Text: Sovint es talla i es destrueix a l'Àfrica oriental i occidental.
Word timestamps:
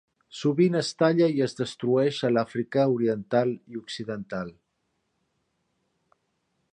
Sovint 0.35 0.77
es 0.77 0.87
talla 1.01 1.25
i 1.39 1.43
es 1.47 1.53
destrueix 1.59 2.21
a 2.29 2.31
l'Àfrica 2.37 2.87
oriental 2.95 3.53
i 3.75 3.79
occidental. 3.81 4.53